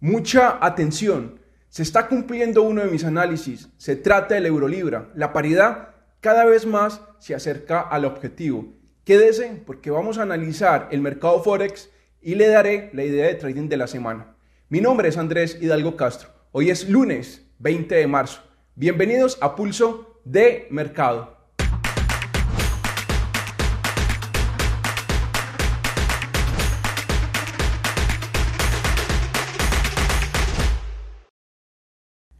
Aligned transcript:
Mucha 0.00 0.64
atención. 0.64 1.40
Se 1.70 1.82
está 1.82 2.06
cumpliendo 2.06 2.62
uno 2.62 2.84
de 2.84 2.90
mis 2.90 3.02
análisis. 3.02 3.68
Se 3.78 3.96
trata 3.96 4.36
del 4.36 4.46
Eurolibra. 4.46 5.10
La 5.16 5.32
paridad 5.32 5.88
cada 6.20 6.44
vez 6.44 6.66
más 6.66 7.00
se 7.18 7.34
acerca 7.34 7.80
al 7.80 8.04
objetivo. 8.04 8.74
Quédese 9.02 9.60
porque 9.66 9.90
vamos 9.90 10.18
a 10.18 10.22
analizar 10.22 10.86
el 10.92 11.00
mercado 11.00 11.42
Forex 11.42 11.90
y 12.22 12.36
le 12.36 12.46
daré 12.46 12.90
la 12.92 13.02
idea 13.02 13.26
de 13.26 13.34
trading 13.34 13.68
de 13.68 13.76
la 13.76 13.88
semana. 13.88 14.36
Mi 14.68 14.80
nombre 14.80 15.08
es 15.08 15.16
Andrés 15.16 15.58
Hidalgo 15.60 15.96
Castro. 15.96 16.28
Hoy 16.52 16.70
es 16.70 16.88
lunes 16.88 17.44
20 17.58 17.96
de 17.96 18.06
marzo. 18.06 18.40
Bienvenidos 18.76 19.36
a 19.40 19.56
Pulso 19.56 20.20
de 20.24 20.68
Mercado. 20.70 21.37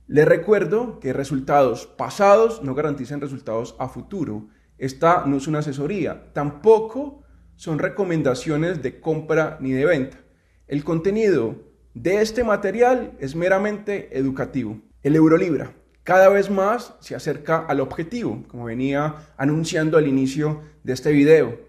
Les 0.08 0.26
recuerdo 0.26 1.00
que 1.00 1.12
resultados 1.12 1.86
pasados 1.86 2.62
no 2.62 2.74
garantizan 2.74 3.20
resultados 3.20 3.76
a 3.78 3.88
futuro. 3.88 4.48
Esta 4.78 5.26
no 5.26 5.36
es 5.36 5.46
una 5.46 5.58
asesoría, 5.58 6.32
tampoco 6.32 7.24
son 7.56 7.78
recomendaciones 7.78 8.82
de 8.82 9.00
compra 9.00 9.58
ni 9.60 9.72
de 9.72 9.84
venta. 9.84 10.18
El 10.66 10.82
contenido 10.82 11.56
de 11.92 12.22
este 12.22 12.42
material 12.42 13.12
es 13.20 13.36
meramente 13.36 14.18
educativo. 14.18 14.80
El 15.02 15.14
Eurolibra 15.14 15.74
cada 16.04 16.30
vez 16.30 16.48
más 16.48 16.94
se 17.00 17.14
acerca 17.14 17.66
al 17.66 17.80
objetivo, 17.80 18.42
como 18.48 18.64
venía 18.64 19.16
anunciando 19.36 19.98
al 19.98 20.06
inicio 20.06 20.62
de 20.82 20.94
este 20.94 21.12
video. 21.12 21.60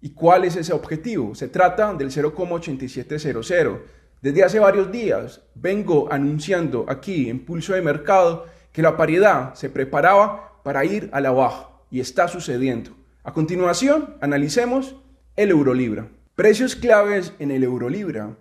¿Y 0.00 0.14
cuál 0.14 0.44
es 0.44 0.56
ese 0.56 0.72
objetivo? 0.72 1.34
Se 1.34 1.48
trata 1.48 1.92
del 1.92 2.10
0,8700 2.10 3.82
desde 4.24 4.42
hace 4.42 4.58
varios 4.58 4.90
días 4.90 5.42
vengo 5.54 6.10
anunciando 6.10 6.86
aquí 6.88 7.28
en 7.28 7.44
Pulso 7.44 7.74
de 7.74 7.82
Mercado 7.82 8.46
que 8.72 8.80
la 8.80 8.96
paridad 8.96 9.52
se 9.52 9.68
preparaba 9.68 10.62
para 10.62 10.82
ir 10.86 11.10
a 11.12 11.20
la 11.20 11.30
baja 11.30 11.68
y 11.90 12.00
está 12.00 12.26
sucediendo. 12.26 12.92
A 13.22 13.34
continuación, 13.34 14.16
analicemos 14.22 14.96
el 15.36 15.50
Eurolibra. 15.50 16.08
Precios 16.34 16.74
claves 16.74 17.34
en 17.38 17.50
el 17.50 17.64
Eurolibra. 17.64 18.34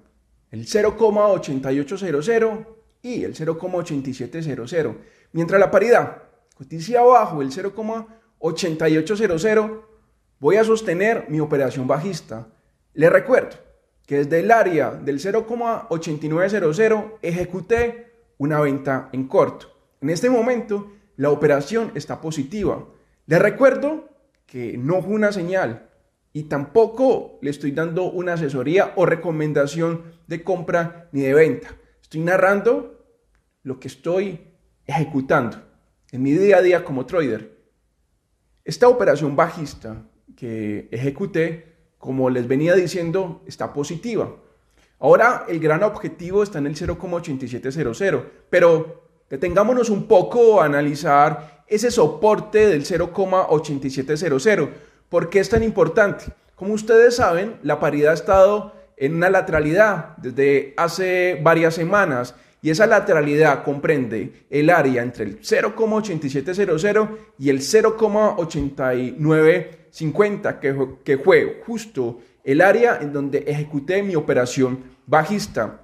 El 0.52 0.68
0,8800 0.68 2.66
y 3.02 3.26
el 3.26 3.36
0,8700. 3.36 4.96
Mientras 5.34 5.60
la 5.60 5.70
paridad 5.70 6.24
cotiza 6.56 7.02
abajo 7.02 7.42
el 7.42 7.52
0,8800, 7.52 9.82
voy 10.40 10.56
a 10.56 10.64
sostener 10.64 11.26
mi 11.28 11.42
operación 11.42 11.88
bajista. 11.88 12.48
Le 12.94 13.10
recuerdo, 13.10 13.58
que 14.06 14.18
desde 14.18 14.40
el 14.42 14.52
área 14.52 14.92
del 14.92 15.20
0,8900 15.20 17.14
ejecuté 17.22 18.12
una 18.38 18.60
venta 18.60 19.10
en 19.14 19.28
corto. 19.28 19.68
En 20.02 20.10
este 20.10 20.30
momento 20.30 20.92
la 21.16 21.30
operación 21.30 21.92
está 21.96 22.20
positiva. 22.20 22.86
Le 23.26 23.40
recuerdo 23.40 24.10
que 24.46 24.78
no 24.78 25.02
fue 25.02 25.14
una 25.14 25.32
señal 25.32 25.90
y 26.34 26.44
tampoco 26.44 27.38
le 27.42 27.52
estoy 27.52 27.72
dando 27.72 28.12
una 28.12 28.34
asesoría 28.34 28.94
o 28.96 29.06
recomendación 29.06 30.16
de 30.28 30.44
compra 30.44 31.10
ni 31.12 31.22
de 31.22 31.34
venta. 31.34 31.78
Estoy 32.02 32.22
narrando 32.22 33.06
lo 33.62 33.80
que 33.80 33.88
estoy 33.88 34.42
ejecutando 34.86 35.58
en 36.12 36.22
mi 36.22 36.32
día 36.32 36.58
a 36.58 36.62
día 36.62 36.84
como 36.84 37.06
trader. 37.06 37.58
Esta 38.66 38.88
operación 38.88 39.36
bajista 39.36 40.06
que 40.36 40.88
ejecuté 40.92 41.73
como 42.04 42.30
les 42.30 42.50
venía 42.50 42.76
diciendo, 42.76 43.42
está 43.48 43.72
positiva. 43.72 44.30
Ahora 45.00 45.46
el 45.48 45.62
gran 45.62 45.84
objetivo 45.84 46.44
está 46.44 46.58
en 46.58 46.68
el 46.68 46.76
0,8700, 46.76 48.26
pero 48.50 49.04
detengámonos 49.30 49.90
un 49.90 50.06
poco 50.06 50.62
a 50.62 50.66
analizar 50.66 51.64
ese 51.66 51.92
soporte 51.92 52.68
del 52.68 52.84
0,8700. 52.84 54.70
¿Por 55.08 55.30
qué 55.30 55.40
es 55.40 55.48
tan 55.48 55.64
importante? 55.64 56.26
Como 56.56 56.74
ustedes 56.74 57.16
saben, 57.16 57.56
la 57.64 57.80
paridad 57.80 58.12
ha 58.12 58.16
estado 58.16 58.74
en 58.98 59.16
una 59.16 59.30
lateralidad 59.30 60.18
desde 60.18 60.74
hace 60.76 61.40
varias 61.42 61.74
semanas 61.74 62.36
y 62.64 62.72
esa 62.72 62.88
lateralidad 62.88 63.64
comprende 63.64 64.46
el 64.50 64.70
área 64.70 65.04
entre 65.04 65.26
el 65.26 65.42
0,8700 65.42 67.10
y 67.38 67.50
el 67.50 67.60
0,8950, 67.60 70.60
que, 70.60 70.88
que 71.04 71.18
fue 71.18 71.62
justo 71.68 72.22
el 72.42 72.62
área 72.62 73.00
en 73.02 73.12
donde 73.12 73.40
ejecuté 73.40 74.02
mi 74.02 74.16
operación 74.16 74.80
bajista. 75.06 75.82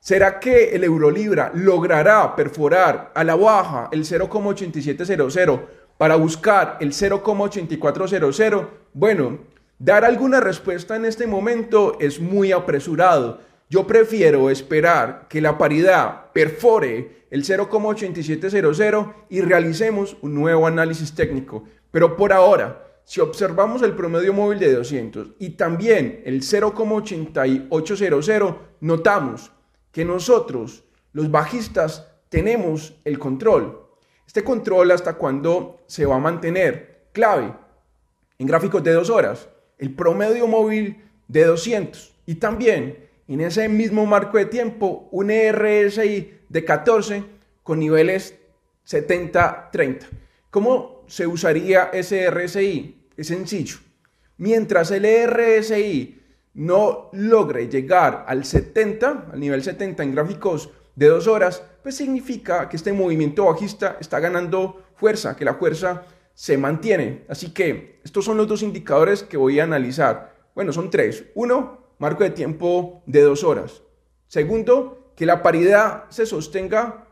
¿Será 0.00 0.38
que 0.38 0.76
el 0.76 0.84
Eurolibra 0.84 1.50
logrará 1.54 2.36
perforar 2.36 3.10
a 3.14 3.24
la 3.24 3.34
baja 3.34 3.88
el 3.90 4.04
0,8700 4.04 5.62
para 5.96 6.16
buscar 6.16 6.76
el 6.80 6.92
0,8400? 6.92 8.68
Bueno, 8.92 9.38
dar 9.78 10.04
alguna 10.04 10.40
respuesta 10.40 10.94
en 10.94 11.06
este 11.06 11.26
momento 11.26 11.96
es 11.98 12.20
muy 12.20 12.52
apresurado 12.52 13.47
yo 13.70 13.86
prefiero 13.86 14.50
esperar 14.50 15.28
que 15.28 15.40
la 15.40 15.56
paridad 15.58 16.32
perfore 16.32 17.26
el 17.30 17.44
0,8700 17.44 19.14
y 19.28 19.42
realicemos 19.42 20.16
un 20.22 20.34
nuevo 20.34 20.66
análisis 20.66 21.14
técnico. 21.14 21.62
Pero 21.90 22.16
por 22.16 22.32
ahora, 22.32 22.86
si 23.04 23.20
observamos 23.20 23.82
el 23.82 23.94
promedio 23.94 24.32
móvil 24.32 24.58
de 24.58 24.72
200 24.72 25.34
y 25.38 25.50
también 25.50 26.22
el 26.24 26.40
0,8800, 26.40 28.56
notamos 28.80 29.52
que 29.92 30.04
nosotros, 30.04 30.84
los 31.12 31.30
bajistas, 31.30 32.06
tenemos 32.28 32.96
el 33.04 33.18
control. 33.18 33.86
Este 34.26 34.42
control 34.44 34.90
hasta 34.90 35.14
cuándo 35.14 35.80
se 35.86 36.04
va 36.06 36.16
a 36.16 36.20
mantener. 36.20 37.08
Clave, 37.12 37.54
en 38.38 38.46
gráficos 38.46 38.82
de 38.84 38.92
dos 38.92 39.10
horas, 39.10 39.48
el 39.78 39.94
promedio 39.94 40.46
móvil 40.46 41.02
de 41.26 41.44
200 41.44 42.14
y 42.26 42.36
también 42.36 43.07
en 43.28 43.42
ese 43.42 43.68
mismo 43.68 44.06
marco 44.06 44.38
de 44.38 44.46
tiempo 44.46 45.08
un 45.12 45.30
RSI 45.30 46.40
de 46.48 46.64
14 46.64 47.24
con 47.62 47.78
niveles 47.78 48.34
70-30. 48.86 50.06
¿Cómo 50.50 51.04
se 51.06 51.26
usaría 51.26 51.90
ese 51.92 52.30
RSI? 52.30 53.08
Es 53.16 53.26
sencillo. 53.26 53.76
Mientras 54.38 54.90
el 54.90 55.04
RSI 55.04 56.22
no 56.54 57.10
logre 57.12 57.68
llegar 57.68 58.24
al 58.26 58.44
70, 58.44 59.26
al 59.32 59.40
nivel 59.40 59.62
70 59.62 60.02
en 60.02 60.14
gráficos 60.14 60.70
de 60.96 61.08
dos 61.08 61.26
horas, 61.26 61.62
pues 61.82 61.96
significa 61.96 62.68
que 62.68 62.76
este 62.76 62.92
movimiento 62.92 63.44
bajista 63.44 63.98
está 64.00 64.20
ganando 64.20 64.84
fuerza, 64.96 65.36
que 65.36 65.44
la 65.44 65.54
fuerza 65.54 66.04
se 66.34 66.56
mantiene. 66.56 67.24
Así 67.28 67.52
que 67.52 68.00
estos 68.04 68.24
son 68.24 68.38
los 68.38 68.48
dos 68.48 68.62
indicadores 68.62 69.22
que 69.22 69.36
voy 69.36 69.60
a 69.60 69.64
analizar. 69.64 70.34
Bueno, 70.54 70.72
son 70.72 70.90
tres. 70.90 71.24
Uno, 71.34 71.77
marco 71.98 72.24
de 72.24 72.30
tiempo 72.30 73.02
de 73.06 73.22
dos 73.22 73.44
horas. 73.44 73.82
Segundo, 74.26 75.12
que 75.16 75.26
la 75.26 75.42
paridad 75.42 76.04
se 76.10 76.26
sostenga, 76.26 77.06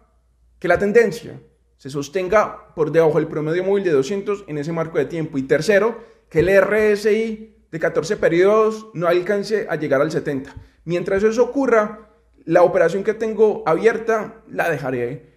que 0.59 0.69
la 0.69 0.79
tendencia 0.79 1.41
se 1.77 1.91
sostenga 1.91 2.75
por 2.75 2.91
debajo 2.93 3.19
del 3.19 3.29
promedio 3.29 3.65
móvil 3.65 3.85
de 3.85 3.91
200 3.91 4.45
en 4.47 4.59
ese 4.59 4.73
marco 4.73 4.99
de 4.99 5.05
tiempo. 5.07 5.39
Y 5.39 5.43
tercero, 5.43 5.99
que 6.29 6.41
el 6.41 6.61
RSI 6.61 7.57
de 7.71 7.79
14 7.81 8.17
periodos 8.17 8.89
no 8.95 9.09
alcance 9.09 9.67
a 9.69 9.77
llegar 9.77 10.01
al 10.01 10.11
70. 10.11 10.55
Mientras 10.85 11.23
eso 11.23 11.43
ocurra, 11.43 12.11
la 12.45 12.63
operación 12.63 13.03
que 13.03 13.15
tengo 13.15 13.63
abierta 13.67 14.43
la 14.49 14.71
dejaré 14.71 15.35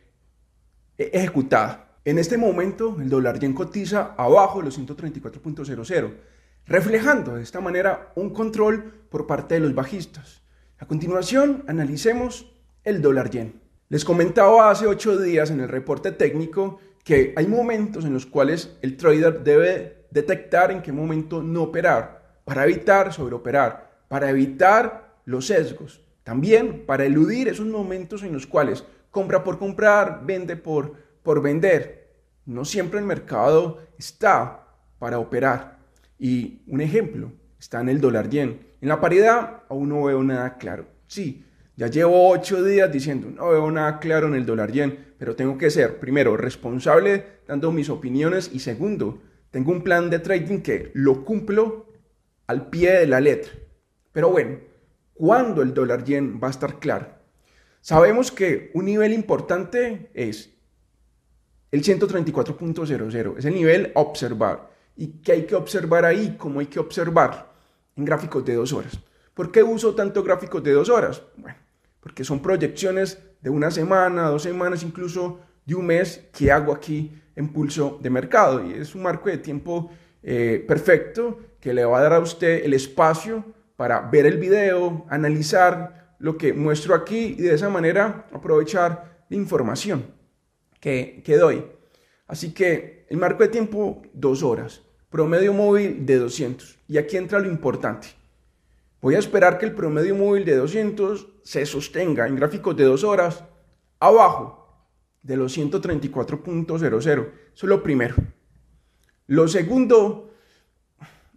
ejecutada. 0.97 1.97
En 2.05 2.17
este 2.17 2.37
momento, 2.37 2.97
el 2.99 3.09
dólar 3.09 3.39
yen 3.39 3.53
cotiza 3.53 4.13
abajo 4.17 4.59
de 4.59 4.65
los 4.65 4.79
134.00 4.79 6.11
reflejando 6.65 7.35
de 7.35 7.43
esta 7.43 7.61
manera 7.61 8.11
un 8.15 8.31
control 8.31 9.05
por 9.09 9.27
parte 9.27 9.55
de 9.55 9.61
los 9.61 9.73
bajistas. 9.73 10.41
A 10.77 10.85
continuación, 10.85 11.63
analicemos 11.67 12.53
el 12.83 13.01
dólar 13.01 13.29
yen. 13.29 13.59
Les 13.89 14.05
comentaba 14.05 14.69
hace 14.69 14.85
ocho 14.85 15.17
días 15.17 15.49
en 15.49 15.59
el 15.61 15.67
reporte 15.67 16.11
técnico 16.11 16.79
que 17.03 17.33
hay 17.35 17.47
momentos 17.47 18.05
en 18.05 18.13
los 18.13 18.25
cuales 18.25 18.77
el 18.81 18.97
trader 18.97 19.43
debe 19.43 20.05
detectar 20.11 20.71
en 20.71 20.81
qué 20.81 20.91
momento 20.91 21.41
no 21.41 21.63
operar 21.63 22.19
para 22.45 22.63
evitar 22.65 23.11
sobreoperar, 23.13 24.03
para 24.07 24.29
evitar 24.29 25.15
los 25.25 25.47
sesgos, 25.47 26.01
también 26.23 26.85
para 26.85 27.05
eludir 27.05 27.47
esos 27.47 27.65
momentos 27.65 28.23
en 28.23 28.33
los 28.33 28.47
cuales 28.47 28.83
compra 29.11 29.43
por 29.43 29.59
comprar, 29.59 30.21
vende 30.23 30.55
por, 30.55 30.93
por 31.23 31.41
vender. 31.41 32.09
No 32.45 32.65
siempre 32.65 32.99
el 32.99 33.05
mercado 33.05 33.79
está 33.97 34.67
para 34.97 35.19
operar. 35.19 35.78
Y 36.19 36.61
un 36.67 36.81
ejemplo, 36.81 37.31
está 37.59 37.81
en 37.81 37.89
el 37.89 38.01
dólar 38.01 38.29
yen. 38.29 38.59
En 38.81 38.89
la 38.89 39.01
paridad 39.01 39.63
aún 39.69 39.89
no 39.89 40.03
veo 40.03 40.21
nada 40.23 40.57
claro. 40.57 40.85
Sí, 41.07 41.45
ya 41.75 41.87
llevo 41.87 42.29
ocho 42.29 42.61
días 42.61 42.91
diciendo, 42.91 43.31
no 43.31 43.49
veo 43.49 43.71
nada 43.71 43.99
claro 43.99 44.27
en 44.27 44.35
el 44.35 44.45
dólar 44.45 44.71
yen, 44.71 45.13
pero 45.17 45.35
tengo 45.35 45.57
que 45.57 45.71
ser, 45.71 45.97
primero, 45.97 46.35
responsable 46.35 47.39
dando 47.47 47.71
mis 47.71 47.89
opiniones 47.89 48.51
y 48.53 48.59
segundo, 48.59 49.21
tengo 49.49 49.71
un 49.71 49.81
plan 49.81 50.09
de 50.09 50.19
trading 50.19 50.59
que 50.59 50.91
lo 50.93 51.23
cumplo 51.23 51.87
al 52.47 52.69
pie 52.69 52.91
de 52.99 53.07
la 53.07 53.21
letra. 53.21 53.51
Pero 54.11 54.29
bueno, 54.29 54.59
¿cuándo 55.13 55.61
el 55.61 55.73
dólar 55.73 56.03
yen 56.03 56.39
va 56.43 56.49
a 56.49 56.51
estar 56.51 56.79
claro? 56.79 57.07
Sabemos 57.81 58.31
que 58.31 58.71
un 58.73 58.85
nivel 58.85 59.13
importante 59.13 60.11
es 60.13 60.53
el 61.71 61.81
134.00, 61.83 63.37
es 63.37 63.45
el 63.45 63.53
nivel 63.53 63.91
a 63.95 64.01
observar. 64.01 64.69
¿Y 64.99 65.21
qué 65.21 65.31
hay 65.31 65.45
que 65.45 65.55
observar 65.55 66.03
ahí? 66.03 66.35
¿Cómo 66.37 66.59
hay 66.59 66.65
que 66.65 66.77
observar? 66.77 67.53
En 67.95 68.03
gráficos 68.03 68.43
de 68.43 68.55
dos 68.55 68.73
horas. 68.73 68.99
¿Por 69.33 69.49
qué 69.49 69.63
uso 69.63 69.95
tanto 69.95 70.21
gráficos 70.23 70.61
de 70.61 70.73
dos 70.73 70.89
horas? 70.89 71.21
Bueno, 71.37 71.57
porque 72.01 72.25
son 72.25 72.41
proyecciones 72.41 73.17
de 73.39 73.49
una 73.49 73.71
semana, 73.71 74.23
dos 74.23 74.43
semanas, 74.43 74.83
incluso 74.83 75.39
de 75.65 75.75
un 75.75 75.85
mes 75.85 76.27
que 76.37 76.51
hago 76.51 76.73
aquí 76.73 77.13
en 77.37 77.47
pulso 77.53 77.97
de 78.01 78.09
mercado. 78.09 78.65
Y 78.65 78.73
es 78.73 78.93
un 78.93 79.03
marco 79.03 79.29
de 79.29 79.37
tiempo 79.37 79.89
eh, 80.21 80.65
perfecto 80.67 81.39
que 81.61 81.73
le 81.73 81.85
va 81.85 81.99
a 81.99 82.03
dar 82.03 82.13
a 82.15 82.19
usted 82.19 82.65
el 82.65 82.73
espacio 82.73 83.45
para 83.77 84.01
ver 84.01 84.25
el 84.25 84.37
video, 84.37 85.05
analizar 85.09 86.17
lo 86.19 86.37
que 86.37 86.51
muestro 86.51 86.93
aquí 86.93 87.37
y 87.37 87.41
de 87.43 87.53
esa 87.53 87.69
manera 87.69 88.27
aprovechar 88.33 89.23
la 89.29 89.37
información 89.37 90.07
que, 90.81 91.21
que 91.23 91.37
doy. 91.37 91.65
Así 92.27 92.53
que 92.53 93.05
el 93.07 93.15
marco 93.15 93.43
de 93.43 93.49
tiempo, 93.49 94.01
dos 94.13 94.43
horas. 94.43 94.88
Promedio 95.09 95.53
móvil 95.53 96.05
de 96.05 96.17
200. 96.17 96.77
Y 96.87 96.97
aquí 96.97 97.17
entra 97.17 97.39
lo 97.39 97.49
importante. 97.49 98.09
Voy 99.01 99.15
a 99.15 99.19
esperar 99.19 99.57
que 99.57 99.65
el 99.65 99.73
promedio 99.73 100.15
móvil 100.15 100.45
de 100.45 100.55
200 100.55 101.27
se 101.41 101.65
sostenga 101.65 102.27
en 102.27 102.35
gráficos 102.35 102.75
de 102.75 102.83
dos 102.83 103.03
horas 103.03 103.43
abajo 103.99 104.59
de 105.23 105.37
los 105.37 105.57
134.00. 105.57 106.97
Eso 106.97 107.29
es 107.53 107.63
lo 107.63 107.81
primero. 107.81 108.15
Lo 109.27 109.47
segundo, 109.47 110.31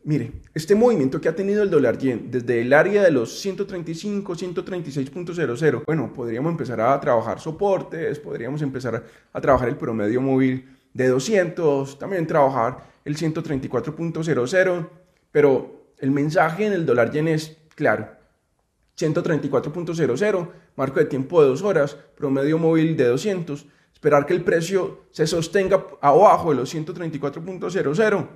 mire, 0.05 0.33
este 0.55 0.75
movimiento 0.75 1.21
que 1.21 1.29
ha 1.29 1.37
tenido 1.37 1.63
el 1.63 1.71
dólar 1.71 1.99
yen 1.99 2.31
desde 2.31 2.63
el 2.63 2.73
área 2.73 3.03
de 3.03 3.11
los 3.11 3.39
135, 3.39 4.35
136.00, 4.35 5.85
bueno, 5.87 6.13
podríamos 6.13 6.51
empezar 6.53 6.81
a 6.81 6.99
trabajar 7.01 7.39
soportes, 7.39 8.19
podríamos 8.19 8.63
empezar 8.63 9.05
a 9.33 9.41
trabajar 9.41 9.69
el 9.69 9.77
promedio 9.77 10.21
móvil 10.21 10.69
de 10.95 11.09
200, 11.09 11.99
también 11.99 12.27
trabajar 12.27 12.93
el 13.05 13.17
134.00, 13.17 14.89
pero 15.31 15.93
el 15.99 16.11
mensaje 16.11 16.67
en 16.67 16.73
el 16.73 16.87
dólar 16.87 17.11
yen 17.11 17.29
es 17.29 17.59
claro. 17.75 18.09
134.00, 18.99 20.49
marco 20.77 21.01
de 21.01 21.07
tiempo 21.07 21.43
de 21.43 21.49
dos 21.49 21.63
horas, 21.63 21.97
promedio 22.17 22.59
móvil 22.59 22.97
de 22.97 23.07
200, 23.07 23.67
esperar 23.93 24.27
que 24.27 24.35
el 24.35 24.45
precio 24.45 25.07
se 25.11 25.27
sostenga 25.27 25.87
abajo 26.01 26.51
de 26.51 26.57
los 26.57 26.75
134.00 26.75 28.29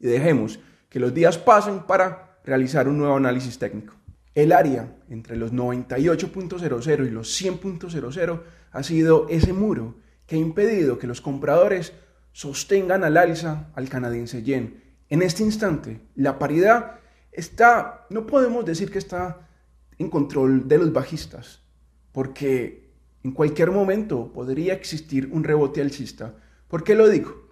y 0.00 0.06
dejemos 0.06 0.58
que 0.88 1.00
los 1.00 1.12
días 1.14 1.38
pasen 1.38 1.80
para 1.80 2.38
realizar 2.44 2.88
un 2.88 2.98
nuevo 2.98 3.16
análisis 3.16 3.58
técnico. 3.58 3.94
El 4.34 4.52
área 4.52 4.96
entre 5.10 5.36
los 5.36 5.52
98.00 5.52 7.06
y 7.06 7.10
los 7.10 7.42
100.00 7.42 8.40
ha 8.70 8.82
sido 8.82 9.26
ese 9.28 9.52
muro 9.52 9.96
que 10.28 10.36
ha 10.36 10.38
impedido 10.38 10.98
que 10.98 11.08
los 11.08 11.20
compradores 11.22 11.94
sostengan 12.32 13.02
al 13.02 13.16
alza 13.16 13.72
al 13.74 13.88
canadiense 13.88 14.44
yen. 14.44 14.84
En 15.08 15.22
este 15.22 15.42
instante, 15.42 16.02
la 16.14 16.38
paridad 16.38 17.00
está, 17.32 18.06
no 18.10 18.26
podemos 18.26 18.64
decir 18.64 18.92
que 18.92 18.98
está 18.98 19.48
en 19.98 20.10
control 20.10 20.68
de 20.68 20.78
los 20.78 20.92
bajistas, 20.92 21.62
porque 22.12 22.92
en 23.24 23.32
cualquier 23.32 23.70
momento 23.70 24.30
podría 24.32 24.74
existir 24.74 25.30
un 25.32 25.44
rebote 25.44 25.80
alcista. 25.80 26.34
¿Por 26.68 26.84
qué 26.84 26.94
lo 26.94 27.08
digo? 27.08 27.48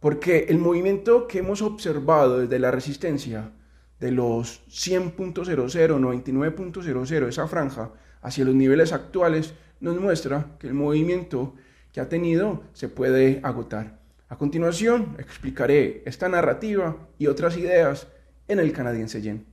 Porque 0.00 0.46
el 0.48 0.58
movimiento 0.58 1.28
que 1.28 1.40
hemos 1.40 1.60
observado 1.60 2.40
desde 2.40 2.58
la 2.58 2.70
resistencia 2.70 3.52
de 4.00 4.10
los 4.10 4.66
100.00, 4.68 5.44
99.00, 5.44 7.28
esa 7.28 7.46
franja, 7.46 7.92
hacia 8.22 8.44
los 8.46 8.54
niveles 8.54 8.94
actuales, 8.94 9.52
nos 9.80 10.00
muestra 10.00 10.56
que 10.58 10.66
el 10.66 10.74
movimiento 10.74 11.54
que 11.96 12.02
ha 12.02 12.10
tenido 12.10 12.62
se 12.74 12.90
puede 12.90 13.40
agotar. 13.42 13.98
A 14.28 14.36
continuación, 14.36 15.16
explicaré 15.18 16.02
esta 16.04 16.28
narrativa 16.28 17.08
y 17.16 17.26
otras 17.26 17.56
ideas 17.56 18.06
en 18.48 18.58
el 18.58 18.70
canadiense 18.72 19.22
yen. 19.22 19.46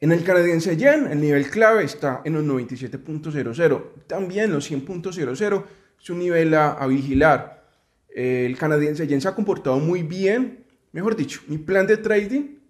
En 0.00 0.10
el 0.10 0.24
canadiense 0.24 0.78
yen, 0.78 1.06
el 1.08 1.20
nivel 1.20 1.50
clave 1.50 1.84
está 1.84 2.22
en 2.24 2.32
los 2.32 2.42
97.00. 2.42 4.06
También 4.06 4.50
los 4.50 4.70
100.00 4.70 5.64
es 6.00 6.08
un 6.08 6.18
nivel 6.20 6.54
a, 6.54 6.86
vigilar. 6.86 7.68
El 8.08 8.56
canadiense 8.56 9.06
yen 9.06 9.20
se 9.20 9.28
ha 9.28 9.34
comportado 9.34 9.78
muy 9.78 10.02
bien. 10.02 10.64
Mejor 10.92 11.14
dicho, 11.16 11.42
mi 11.48 11.58
plan 11.58 11.86
de 11.86 11.98
trading 11.98 12.60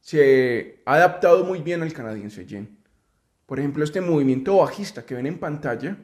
se 0.00 0.80
ha 0.86 0.94
adaptado 0.94 1.42
muy 1.42 1.58
bien 1.60 1.82
al 1.82 1.92
canadiense 1.92 2.46
yen. 2.46 2.78
Por 3.46 3.58
ejemplo, 3.58 3.82
este 3.82 4.00
movimiento 4.00 4.58
bajista 4.58 5.04
que 5.04 5.16
ven 5.16 5.26
en 5.26 5.40
pantalla, 5.40 5.98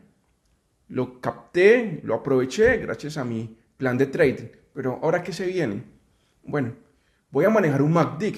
lo 0.90 1.20
capté, 1.20 2.00
lo 2.02 2.16
aproveché 2.16 2.78
gracias 2.78 3.16
a 3.16 3.24
mi 3.24 3.56
plan 3.76 3.96
de 3.96 4.06
trading. 4.06 4.48
Pero 4.74 4.98
ahora, 5.02 5.22
¿qué 5.22 5.32
se 5.32 5.46
viene? 5.46 5.84
Bueno, 6.42 6.74
voy 7.30 7.44
a 7.44 7.50
manejar 7.50 7.80
un 7.82 7.92
MACD. 7.92 8.34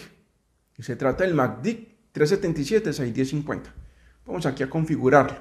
Y 0.78 0.82
se 0.82 0.96
trata 0.96 1.24
del 1.24 1.34
MACD 1.34 1.88
377, 2.12 2.92
61050. 2.92 3.74
Vamos 4.26 4.46
aquí 4.46 4.62
a 4.62 4.70
configurarlo. 4.70 5.38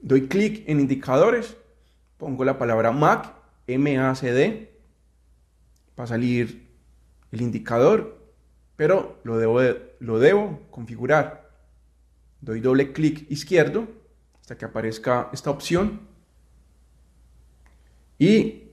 Doy 0.00 0.26
clic 0.26 0.64
en 0.68 0.80
indicadores, 0.80 1.56
pongo 2.18 2.44
la 2.44 2.58
palabra 2.58 2.90
MAC, 2.90 3.32
M-A-C-D, 3.68 4.68
para 5.94 6.08
salir 6.08 6.68
el 7.30 7.40
indicador, 7.40 8.18
pero 8.74 9.20
lo 9.22 9.38
debo, 9.38 9.60
lo 10.00 10.18
debo 10.18 10.60
configurar. 10.70 11.48
Doy 12.40 12.60
doble 12.60 12.92
clic 12.92 13.30
izquierdo 13.30 14.01
hasta 14.42 14.58
que 14.58 14.64
aparezca 14.64 15.30
esta 15.32 15.50
opción 15.50 16.00
y 18.18 18.64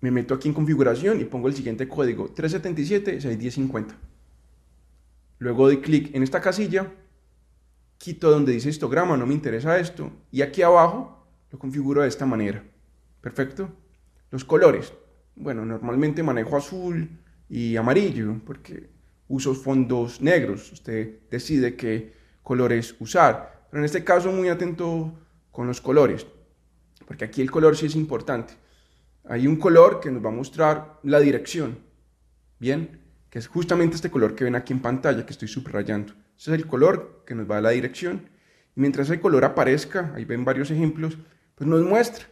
me 0.00 0.10
meto 0.10 0.34
aquí 0.34 0.48
en 0.48 0.54
configuración 0.54 1.20
y 1.20 1.24
pongo 1.24 1.48
el 1.48 1.54
siguiente 1.54 1.86
código 1.86 2.34
377-61050. 2.34 3.94
Luego 5.38 5.66
doy 5.66 5.80
clic 5.80 6.14
en 6.14 6.22
esta 6.22 6.40
casilla, 6.40 6.92
quito 7.98 8.30
donde 8.30 8.52
dice 8.52 8.70
histograma, 8.70 9.16
no 9.16 9.26
me 9.26 9.34
interesa 9.34 9.78
esto, 9.78 10.10
y 10.30 10.42
aquí 10.42 10.62
abajo 10.62 11.26
lo 11.50 11.58
configuro 11.58 12.02
de 12.02 12.08
esta 12.08 12.26
manera. 12.26 12.64
¿Perfecto? 13.20 13.70
Los 14.30 14.44
colores. 14.44 14.92
Bueno, 15.36 15.64
normalmente 15.64 16.22
manejo 16.22 16.56
azul 16.56 17.08
y 17.48 17.76
amarillo 17.76 18.40
porque 18.46 18.88
uso 19.28 19.54
fondos 19.54 20.20
negros. 20.20 20.72
Usted 20.72 21.20
decide 21.30 21.76
qué 21.76 22.14
colores 22.42 22.94
usar. 23.00 23.59
Pero 23.70 23.80
en 23.80 23.84
este 23.84 24.04
caso 24.04 24.32
muy 24.32 24.48
atento 24.48 25.12
con 25.50 25.66
los 25.66 25.80
colores, 25.80 26.26
porque 27.06 27.24
aquí 27.24 27.40
el 27.40 27.50
color 27.50 27.76
sí 27.76 27.86
es 27.86 27.94
importante. 27.94 28.54
Hay 29.24 29.46
un 29.46 29.56
color 29.56 30.00
que 30.00 30.10
nos 30.10 30.24
va 30.24 30.28
a 30.28 30.32
mostrar 30.32 30.98
la 31.02 31.20
dirección. 31.20 31.78
Bien, 32.58 33.00
que 33.30 33.38
es 33.38 33.46
justamente 33.46 33.96
este 33.96 34.10
color 34.10 34.34
que 34.34 34.44
ven 34.44 34.56
aquí 34.56 34.72
en 34.72 34.80
pantalla, 34.80 35.24
que 35.24 35.32
estoy 35.32 35.48
subrayando. 35.48 36.12
Ese 36.36 36.52
es 36.52 36.58
el 36.58 36.66
color 36.66 37.22
que 37.26 37.34
nos 37.34 37.50
va 37.50 37.58
a 37.58 37.60
la 37.60 37.70
dirección. 37.70 38.28
Y 38.76 38.80
mientras 38.80 39.08
el 39.10 39.20
color 39.20 39.44
aparezca, 39.44 40.12
ahí 40.14 40.24
ven 40.24 40.44
varios 40.44 40.70
ejemplos, 40.70 41.16
pues 41.54 41.68
nos 41.68 41.82
muestra, 41.82 42.26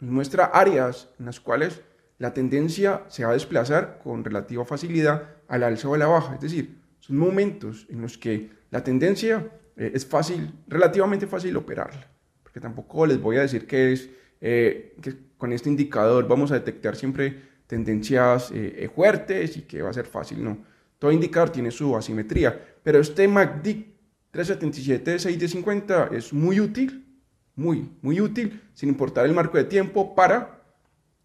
nos 0.00 0.10
muestra 0.10 0.46
áreas 0.46 1.08
en 1.18 1.26
las 1.26 1.40
cuales 1.40 1.80
la 2.18 2.32
tendencia 2.32 3.02
se 3.08 3.24
va 3.24 3.30
a 3.30 3.34
desplazar 3.34 4.00
con 4.02 4.24
relativa 4.24 4.64
facilidad 4.64 5.34
al 5.48 5.62
alza 5.62 5.88
o 5.88 5.94
a 5.94 5.98
la 5.98 6.06
baja. 6.06 6.34
Es 6.34 6.40
decir, 6.40 6.78
son 7.00 7.18
momentos 7.18 7.86
en 7.90 8.00
los 8.00 8.16
que 8.16 8.50
la 8.70 8.82
tendencia 8.82 9.50
eh, 9.76 9.92
es 9.94 10.06
fácil, 10.06 10.52
relativamente 10.66 11.26
fácil 11.26 11.56
operarla. 11.56 12.10
Porque 12.42 12.60
tampoco 12.60 13.06
les 13.06 13.20
voy 13.20 13.36
a 13.36 13.42
decir 13.42 13.66
que 13.66 13.92
es 13.92 14.10
eh, 14.40 14.96
que 15.00 15.14
con 15.36 15.52
este 15.52 15.68
indicador 15.68 16.26
vamos 16.28 16.50
a 16.50 16.54
detectar 16.54 16.96
siempre 16.96 17.42
tendencias 17.66 18.50
eh, 18.50 18.84
eh, 18.84 18.90
fuertes 18.94 19.56
y 19.56 19.62
que 19.62 19.82
va 19.82 19.90
a 19.90 19.94
ser 19.94 20.06
fácil, 20.06 20.44
no. 20.44 20.58
Todo 20.98 21.12
indicador 21.12 21.50
tiene 21.50 21.70
su 21.70 21.96
asimetría, 21.96 22.78
pero 22.82 23.00
este 23.00 23.28
MACD 23.28 23.84
377 24.30 25.18
6 25.18 25.38
de 25.38 25.48
50 25.48 26.10
es 26.12 26.32
muy 26.32 26.60
útil, 26.60 27.06
muy, 27.54 27.90
muy 28.02 28.20
útil, 28.20 28.62
sin 28.74 28.88
importar 28.90 29.26
el 29.26 29.34
marco 29.34 29.58
de 29.58 29.64
tiempo, 29.64 30.14
para 30.14 30.62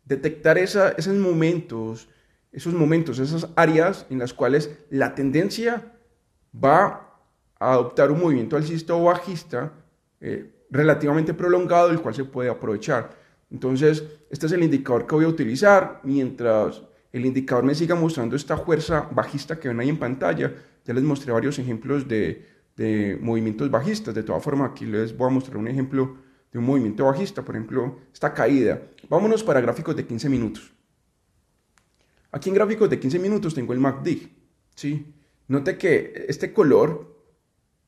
detectar 0.06 0.58
esa, 0.58 0.90
esos 0.92 1.16
momentos, 1.16 2.10
esos 2.52 2.74
momentos, 2.74 3.20
esas 3.20 3.50
áreas 3.56 4.06
en 4.10 4.20
las 4.20 4.34
cuales 4.34 4.72
la 4.90 5.16
tendencia 5.16 5.94
va 6.54 7.11
adoptar 7.70 8.12
un 8.12 8.20
movimiento 8.20 8.58
alcista 8.58 8.96
o 8.96 9.04
bajista 9.04 9.72
eh, 10.20 10.52
relativamente 10.72 11.34
prolongado, 11.34 11.92
el 11.92 12.02
cual 12.02 12.16
se 12.16 12.26
puede 12.26 12.50
aprovechar. 12.50 13.12
Entonces, 13.52 14.04
este 14.30 14.48
es 14.48 14.52
el 14.54 14.64
indicador 14.64 15.06
que 15.06 15.16
voy 15.16 15.26
a 15.26 15.28
utilizar 15.28 16.00
mientras 16.04 16.82
el 17.12 17.26
indicador 17.26 17.64
me 17.64 17.76
siga 17.76 17.94
mostrando 17.94 18.36
esta 18.36 18.58
fuerza 18.58 19.10
bajista 19.12 19.60
que 19.60 19.68
ven 19.68 19.80
ahí 19.80 19.90
en 19.90 20.00
pantalla. 20.00 20.54
Ya 20.86 20.94
les 20.94 21.04
mostré 21.04 21.32
varios 21.32 21.60
ejemplos 21.60 22.08
de, 22.08 22.48
movimientos 23.22 23.70
bajistas. 23.70 24.16
De 24.16 24.24
todas 24.24 24.44
formas, 24.44 24.72
aquí 24.72 24.86
les 24.86 25.16
voy 25.16 25.28
a 25.28 25.34
mostrar 25.34 25.58
un 25.58 25.68
ejemplo 25.68 26.18
de 26.52 26.58
un 26.58 26.66
movimiento 26.66 27.06
bajista, 27.06 27.44
por 27.44 27.56
ejemplo, 27.56 28.00
esta 28.12 28.34
caída. 28.34 28.82
Vámonos 29.08 29.44
para 29.44 29.62
gráficos 29.62 29.96
de 29.96 30.06
15 30.06 30.30
minutos. 30.30 30.74
Aquí 32.32 32.50
en 32.50 32.56
gráficos 32.56 32.90
de 32.90 33.00
15 33.00 33.20
minutos 33.20 33.54
tengo 33.54 33.74
el 33.74 33.80
MACD. 33.80 34.30
¿sí? 34.74 35.14
Note 35.48 35.78
que 35.78 36.26
este 36.28 36.54
color 36.54 37.11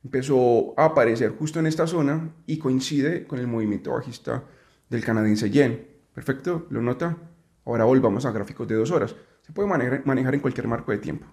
empezó 0.03 0.73
a 0.77 0.85
aparecer 0.85 1.31
justo 1.37 1.59
en 1.59 1.67
esta 1.67 1.87
zona 1.87 2.33
y 2.45 2.57
coincide 2.57 3.25
con 3.25 3.39
el 3.39 3.47
movimiento 3.47 3.91
bajista 3.91 4.43
del 4.89 5.03
canadiense 5.03 5.49
yen. 5.49 5.87
Perfecto, 6.13 6.67
¿lo 6.69 6.81
nota? 6.81 7.17
Ahora 7.65 7.85
volvamos 7.85 8.25
a 8.25 8.31
gráficos 8.31 8.67
de 8.67 8.75
dos 8.75 8.91
horas. 8.91 9.15
Se 9.41 9.53
puede 9.53 9.67
manejar, 9.67 10.33
en 10.33 10.39
cualquier 10.41 10.67
marco 10.67 10.91
de 10.91 10.97
tiempo. 10.97 11.25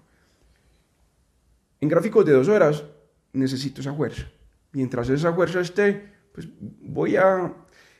En 1.79 1.89
gráficos 1.89 2.25
de 2.25 2.33
dos 2.33 2.47
horas 2.47 2.83
necesito 3.33 3.81
esa 3.81 3.93
fuerza. 3.93 4.29
Mientras 4.71 5.09
esa 5.09 5.33
fuerza 5.33 5.59
esté, 5.59 6.09
pues 6.33 6.47
voy 6.59 7.17
a... 7.17 7.53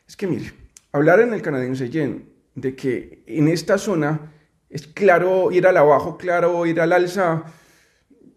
Es 0.07 0.15
que 0.15 0.27
mire, 0.27 0.53
hablar 0.91 1.19
en 1.19 1.33
el 1.33 1.41
canadiense 1.41 1.89
yen 1.89 2.29
de 2.55 2.75
que 2.75 3.23
en 3.27 3.47
esta 3.47 3.77
zona 3.77 4.33
es 4.69 4.87
claro 4.87 5.51
ir 5.51 5.67
al 5.67 5.77
abajo, 5.77 6.17
claro 6.17 6.65
ir 6.65 6.79
al 6.79 6.93
alza, 6.93 7.43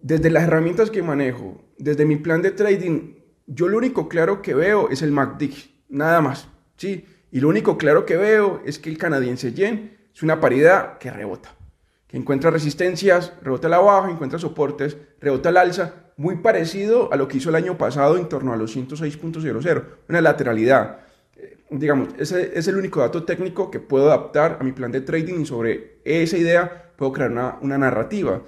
desde 0.04 0.28
las 0.28 0.42
herramientas 0.42 0.90
que 0.90 1.02
manejo, 1.02 1.64
desde 1.78 2.04
mi 2.04 2.16
plan 2.16 2.42
de 2.42 2.50
trading, 2.50 3.14
yo 3.46 3.68
lo 3.68 3.78
único 3.78 4.06
claro 4.06 4.42
que 4.42 4.52
veo 4.52 4.90
es 4.90 5.00
el 5.00 5.12
MACD, 5.12 5.50
nada 5.88 6.20
más, 6.20 6.46
¿sí? 6.76 7.06
Y 7.30 7.40
lo 7.40 7.48
único 7.48 7.78
claro 7.78 8.04
que 8.04 8.18
veo 8.18 8.60
es 8.66 8.78
que 8.78 8.90
el 8.90 8.98
canadiense 8.98 9.54
yen 9.54 9.96
es 10.14 10.22
una 10.22 10.40
paridad 10.40 10.98
que 10.98 11.10
rebota, 11.10 11.54
que 12.06 12.18
encuentra 12.18 12.50
resistencias, 12.50 13.32
rebota 13.40 13.66
al 13.68 13.74
abajo, 13.74 14.10
encuentra 14.10 14.38
soportes, 14.38 14.98
rebota 15.22 15.48
al 15.48 15.56
alza, 15.56 15.94
muy 16.18 16.36
parecido 16.36 17.10
a 17.10 17.16
lo 17.16 17.26
que 17.26 17.38
hizo 17.38 17.48
el 17.48 17.56
año 17.56 17.78
pasado 17.78 18.18
en 18.18 18.28
torno 18.28 18.52
a 18.52 18.58
los 18.58 18.76
106.00, 18.76 19.84
una 20.10 20.20
lateralidad. 20.20 20.98
Eh, 21.34 21.64
digamos, 21.70 22.10
ese 22.18 22.58
es 22.58 22.68
el 22.68 22.76
único 22.76 23.00
dato 23.00 23.24
técnico 23.24 23.70
que 23.70 23.80
puedo 23.80 24.08
adaptar 24.08 24.58
a 24.60 24.64
mi 24.64 24.72
plan 24.72 24.92
de 24.92 25.00
trading 25.00 25.40
y 25.40 25.46
sobre 25.46 26.02
esa 26.04 26.36
idea 26.36 26.92
puedo 26.96 27.10
crear 27.12 27.30
una, 27.62 27.78
narrativa. 27.78 28.42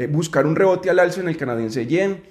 Eh, 0.00 0.06
buscar 0.06 0.46
un 0.46 0.56
rebote 0.56 0.88
al 0.88 0.98
alza 0.98 1.20
en 1.20 1.28
el 1.28 1.36
canadiense 1.36 1.86
yen, 1.86 2.22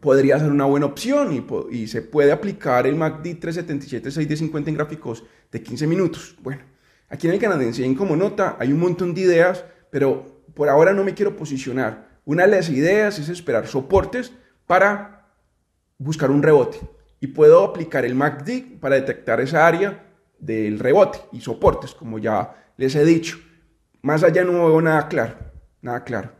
podría 0.00 0.38
ser 0.38 0.50
una 0.50 0.64
buena 0.64 0.86
opción 0.86 1.46
y, 1.70 1.86
se 1.86 2.00
puede 2.00 2.32
aplicar 2.32 2.86
el 2.86 2.96
MACD 2.96 3.38
377-6D50 3.38 4.68
en 4.68 4.74
gráficos 4.74 5.22
de 5.52 5.62
15 5.62 5.86
minutos. 5.86 6.34
Bueno, 6.40 6.62
aquí 7.10 7.26
en 7.26 7.34
el 7.34 7.40
canadiense, 7.40 7.84
en 7.84 7.94
como 7.94 8.16
nota, 8.16 8.56
hay 8.58 8.72
un 8.72 8.80
montón 8.80 9.12
de 9.12 9.20
ideas, 9.20 9.66
pero 9.90 10.44
por 10.54 10.70
ahora 10.70 10.94
no 10.94 11.04
me 11.04 11.12
quiero 11.12 11.36
posicionar. 11.36 12.20
Una 12.24 12.46
de 12.46 12.52
las 12.56 12.70
ideas 12.70 13.18
es 13.18 13.28
esperar 13.28 13.66
soportes 13.66 14.32
para 14.66 15.28
buscar 15.98 16.30
un 16.30 16.42
rebote 16.42 16.80
y 17.20 17.26
puedo 17.26 17.64
aplicar 17.64 18.06
el 18.06 18.14
MACD 18.14 18.78
para 18.80 18.94
detectar 18.94 19.42
esa 19.42 19.66
área 19.66 20.06
del 20.38 20.78
rebote 20.78 21.18
y 21.32 21.42
soportes, 21.42 21.92
como 21.92 22.18
ya 22.18 22.70
les 22.78 22.94
he 22.94 23.04
dicho. 23.04 23.36
Más 24.00 24.22
allá 24.22 24.42
no 24.42 24.52
veo 24.52 24.80
nada 24.80 25.06
claro, 25.06 25.34
nada 25.82 26.02
claro. 26.02 26.35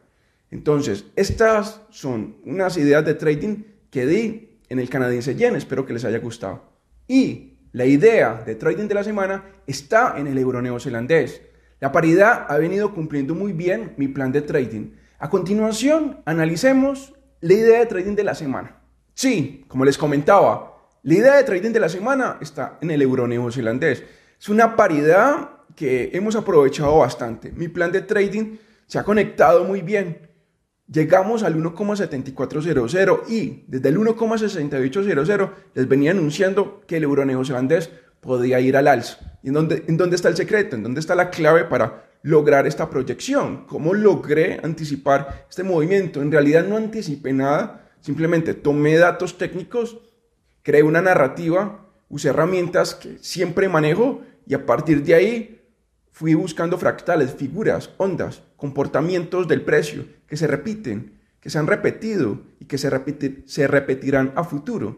Entonces, 0.57 1.05
estas 1.17 1.83
son 1.91 2.39
unas 2.47 2.79
ideas 2.79 3.05
de 3.05 3.13
trading 3.13 3.65
que 3.91 4.07
di 4.07 4.59
en 4.71 4.79
el 4.79 4.89
canadiense 4.89 5.35
yen. 5.35 5.55
Espero 5.55 5.85
que 5.85 5.93
les 5.93 6.07
haya 6.07 6.19
gustado. 6.19 6.63
Y 7.07 7.59
la 7.73 7.85
idea 7.85 8.43
de 8.47 8.55
trading 8.55 8.89
de 8.89 8.95
la 8.95 9.05
semana 9.05 9.45
está 9.67 10.15
en 10.17 10.27
el 10.27 10.39
euro 10.39 10.63
neozelandés. 10.63 11.43
La 11.79 11.93
paridad 11.93 12.47
ha 12.49 12.57
venido 12.57 12.95
cumpliendo 12.95 13.35
muy 13.35 13.53
bien 13.53 13.93
mi 13.99 14.09
plan 14.09 14.33
de 14.33 14.41
trading. 14.41 14.93
A 15.19 15.29
continuación, 15.29 16.23
analicemos 16.25 17.13
la 17.43 17.53
idea 17.53 17.81
de 17.81 17.87
trading 17.87 18.15
de 18.15 18.25
la 18.25 18.35
semana. 18.35 18.81
Sí, 19.13 19.67
como 19.69 19.85
les 19.85 19.99
comentaba, 19.99 20.89
la 21.03 21.15
idea 21.15 21.37
de 21.37 21.45
trading 21.45 21.73
de 21.73 21.81
la 21.81 21.91
semana 21.91 22.39
está 22.41 22.79
en 22.81 22.91
el 22.91 23.03
euro 23.03 23.29
neozelandés. 23.29 24.05
Es 24.41 24.49
una 24.49 24.75
paridad 24.75 25.51
que 25.75 26.13
hemos 26.15 26.35
aprovechado 26.35 26.97
bastante. 26.97 27.53
Mi 27.53 27.69
plan 27.69 27.93
de 27.93 28.01
trading 28.01 28.57
se 28.87 28.99
ha 28.99 29.05
conectado 29.05 29.65
muy 29.65 29.83
bien 29.83 30.26
Llegamos 30.89 31.43
al 31.43 31.57
1,7400 31.57 33.29
y 33.29 33.65
desde 33.67 33.89
el 33.89 33.99
1,6800 33.99 35.51
les 35.75 35.89
venía 35.89 36.13
anunciando 36.13 36.83
que 36.87 36.99
el 36.99 37.03
euro 37.03 37.25
neozelandés 37.25 37.91
podía 38.21 38.61
ir 38.61 38.77
al 38.77 38.87
alza. 38.87 39.19
¿Y 39.43 39.49
en 39.49 39.57
en 39.57 39.97
dónde 39.97 40.17
está 40.17 40.29
el 40.29 40.37
secreto? 40.37 40.77
¿En 40.77 40.85
dónde 40.85 41.01
está 41.01 41.15
la 41.15 41.31
clave 41.31 41.65
para 41.65 42.05
lograr 42.23 42.67
esta 42.67 42.89
proyección? 42.89 43.67
¿Cómo 43.67 43.95
logré 43.95 44.61
anticipar 44.63 45.47
este 45.49 45.63
movimiento? 45.63 46.23
En 46.23 46.31
realidad 46.31 46.65
no 46.65 46.77
anticipé 46.77 47.33
nada, 47.33 47.89
simplemente 48.01 48.55
tomé 48.55 48.97
datos 48.97 49.39
técnicos, 49.39 49.99
creé 50.63 50.83
una 50.83 51.01
narrativa, 51.01 51.87
usé 52.09 52.29
herramientas 52.29 52.95
que 52.95 53.19
siempre 53.21 53.69
manejo 53.69 54.23
y 54.47 54.55
a 54.55 54.67
partir 54.67 55.03
de 55.03 55.15
ahí 55.15 55.56
Fui 56.17 56.33
buscando 56.33 56.79
fractales, 56.79 57.35
figuras, 57.35 57.91
ondas, 57.99 58.43
comportamientos 58.57 59.47
del 59.47 59.61
precio 59.61 60.07
que 60.27 60.39
se 60.39 60.47
repiten, 60.47 61.21
que 61.41 61.51
se 61.51 61.59
han 61.59 61.67
repetido 61.67 62.41
y 62.59 62.65
que 62.65 62.79
se, 62.79 62.89
se 63.45 63.69
repetirán 63.69 64.33
a 64.35 64.43
futuro. 64.43 64.97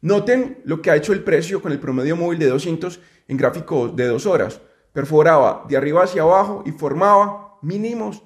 Noten 0.00 0.62
lo 0.64 0.80
que 0.80 0.90
ha 0.90 0.96
hecho 0.96 1.12
el 1.12 1.22
precio 1.22 1.60
con 1.60 1.70
el 1.70 1.80
promedio 1.80 2.16
móvil 2.16 2.38
de 2.38 2.46
200 2.46 2.98
en 3.28 3.36
gráfico 3.36 3.88
de 3.88 4.06
dos 4.06 4.24
horas. 4.24 4.62
Perforaba 4.94 5.66
de 5.68 5.76
arriba 5.76 6.04
hacia 6.04 6.22
abajo 6.22 6.62
y 6.64 6.70
formaba 6.70 7.58
mínimos 7.60 8.22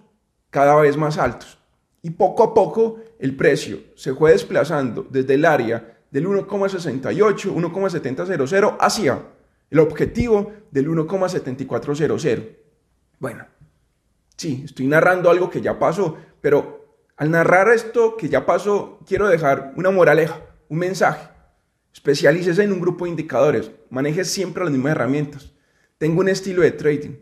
cada 0.50 0.76
vez 0.76 0.96
más 0.96 1.18
altos. 1.18 1.58
Y 2.02 2.10
poco 2.10 2.44
a 2.44 2.54
poco 2.54 3.00
el 3.18 3.34
precio 3.34 3.80
se 3.96 4.14
fue 4.14 4.30
desplazando 4.30 5.04
desde 5.10 5.34
el 5.34 5.44
área 5.44 5.98
del 6.12 6.28
1,68, 6.28 7.52
1,700 7.52 8.76
hacia 8.78 9.22
el 9.70 9.78
objetivo 9.78 10.52
del 10.70 10.88
1,7400. 10.88 12.56
Bueno, 13.18 13.46
sí, 14.36 14.62
estoy 14.64 14.86
narrando 14.86 15.30
algo 15.30 15.50
que 15.50 15.60
ya 15.60 15.78
pasó, 15.78 16.16
pero 16.40 16.78
al 17.16 17.30
narrar 17.30 17.68
esto 17.68 18.16
que 18.16 18.28
ya 18.28 18.46
pasó, 18.46 19.00
quiero 19.06 19.28
dejar 19.28 19.72
una 19.76 19.90
moraleja, 19.90 20.40
un 20.68 20.78
mensaje. 20.78 21.28
Especialícese 21.92 22.62
en 22.62 22.72
un 22.72 22.80
grupo 22.80 23.04
de 23.04 23.10
indicadores, 23.10 23.70
maneje 23.90 24.24
siempre 24.24 24.62
las 24.62 24.72
mismas 24.72 24.92
herramientas. 24.92 25.52
Tengo 25.98 26.20
un 26.20 26.28
estilo 26.28 26.62
de 26.62 26.70
trading. 26.70 27.16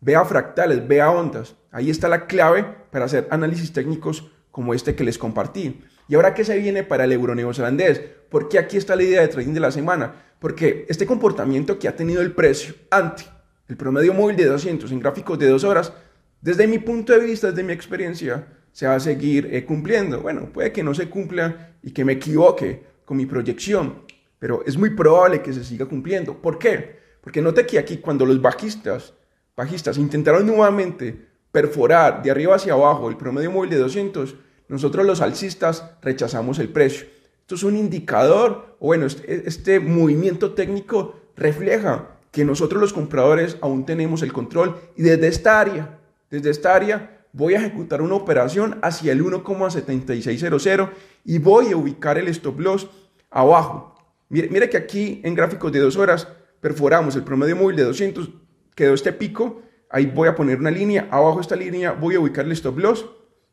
Vea 0.00 0.24
fractales, 0.24 0.88
vea 0.88 1.10
ondas. 1.10 1.54
Ahí 1.70 1.90
está 1.90 2.08
la 2.08 2.26
clave 2.26 2.64
para 2.90 3.04
hacer 3.04 3.28
análisis 3.30 3.72
técnicos 3.72 4.30
como 4.50 4.74
este 4.74 4.94
que 4.94 5.04
les 5.04 5.18
compartí. 5.18 5.82
¿Y 6.08 6.14
ahora 6.14 6.34
qué 6.34 6.44
se 6.44 6.58
viene 6.58 6.82
para 6.82 7.04
el 7.04 7.12
euro 7.12 7.34
neozelandés? 7.34 8.00
Porque 8.28 8.58
aquí 8.58 8.76
está 8.76 8.96
la 8.96 9.02
idea 9.02 9.20
de 9.20 9.28
trading 9.28 9.54
de 9.54 9.60
la 9.60 9.70
semana. 9.70 10.14
Porque 10.40 10.86
este 10.88 11.06
comportamiento 11.06 11.78
que 11.78 11.86
ha 11.86 11.94
tenido 11.94 12.22
el 12.22 12.32
precio 12.32 12.74
ante 12.90 13.24
el 13.68 13.76
promedio 13.76 14.12
móvil 14.12 14.36
de 14.36 14.46
200 14.46 14.90
en 14.90 14.98
gráficos 14.98 15.38
de 15.38 15.48
dos 15.48 15.62
horas, 15.62 15.92
desde 16.40 16.66
mi 16.66 16.78
punto 16.78 17.12
de 17.12 17.20
vista, 17.20 17.50
desde 17.50 17.62
mi 17.62 17.72
experiencia, 17.72 18.48
se 18.72 18.86
va 18.86 18.94
a 18.94 19.00
seguir 19.00 19.48
eh, 19.52 19.64
cumpliendo. 19.64 20.20
Bueno, 20.20 20.50
puede 20.52 20.72
que 20.72 20.82
no 20.82 20.94
se 20.94 21.08
cumpla 21.08 21.76
y 21.82 21.92
que 21.92 22.04
me 22.04 22.14
equivoque 22.14 22.82
con 23.04 23.16
mi 23.16 23.26
proyección, 23.26 24.04
pero 24.38 24.64
es 24.66 24.76
muy 24.76 24.90
probable 24.90 25.42
que 25.42 25.52
se 25.52 25.64
siga 25.64 25.86
cumpliendo. 25.86 26.40
¿Por 26.40 26.58
qué? 26.58 26.98
Porque 27.20 27.42
note 27.42 27.66
que 27.66 27.78
aquí 27.78 27.98
cuando 27.98 28.24
los 28.24 28.40
bajistas, 28.40 29.14
bajistas 29.56 29.98
intentaron 29.98 30.46
nuevamente 30.46 31.29
perforar 31.52 32.22
de 32.22 32.30
arriba 32.30 32.56
hacia 32.56 32.74
abajo 32.74 33.08
el 33.08 33.16
promedio 33.16 33.50
móvil 33.50 33.70
de 33.70 33.78
200, 33.78 34.34
nosotros 34.68 35.04
los 35.04 35.20
alcistas 35.20 35.84
rechazamos 36.02 36.58
el 36.58 36.68
precio. 36.68 37.06
Esto 37.40 37.54
es 37.56 37.62
un 37.64 37.76
indicador, 37.76 38.76
o 38.78 38.86
bueno, 38.86 39.06
este, 39.06 39.48
este, 39.48 39.80
movimiento 39.80 40.52
técnico 40.52 41.16
refleja 41.36 42.10
que 42.30 42.44
nosotros 42.44 42.80
los 42.80 42.92
compradores 42.92 43.56
aún 43.60 43.84
tenemos 43.84 44.22
el 44.22 44.32
control 44.32 44.76
y 44.96 45.02
desde 45.02 45.26
esta 45.26 45.58
área, 45.58 45.98
desde 46.30 46.50
esta 46.50 46.74
área 46.74 47.24
voy 47.32 47.54
a 47.54 47.58
ejecutar 47.58 48.02
una 48.02 48.14
operación 48.14 48.78
hacia 48.82 49.10
el 49.12 49.24
1,7600 49.24 50.90
y 51.24 51.38
voy 51.38 51.72
a 51.72 51.76
ubicar 51.76 52.18
el 52.18 52.28
stop 52.28 52.60
loss 52.60 52.88
abajo. 53.30 53.96
Mire, 54.28 54.48
mire 54.48 54.70
que 54.70 54.76
aquí 54.76 55.20
en 55.24 55.34
gráficos 55.34 55.72
de 55.72 55.80
dos 55.80 55.96
horas 55.96 56.28
perforamos 56.60 57.16
el 57.16 57.24
promedio 57.24 57.56
móvil 57.56 57.76
de 57.76 57.84
200, 57.84 58.30
quedó 58.76 58.94
este 58.94 59.12
pico, 59.12 59.62
ahí 59.90 60.06
voy 60.06 60.28
a 60.28 60.34
poner 60.34 60.58
una 60.58 60.70
línea, 60.70 61.08
abajo 61.10 61.36
de 61.36 61.42
esta 61.42 61.56
línea 61.56 61.92
voy 61.92 62.14
a 62.14 62.20
ubicar 62.20 62.44
el 62.44 62.52
stop 62.52 62.78
loss 62.78 63.04